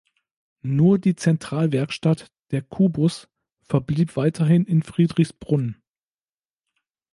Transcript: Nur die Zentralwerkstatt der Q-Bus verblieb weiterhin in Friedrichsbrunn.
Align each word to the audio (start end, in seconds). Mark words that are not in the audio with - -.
Nur 0.63 0.97
die 0.97 1.15
Zentralwerkstatt 1.15 2.31
der 2.49 2.63
Q-Bus 2.63 3.29
verblieb 3.61 4.15
weiterhin 4.15 4.65
in 4.65 4.81
Friedrichsbrunn. 4.81 5.75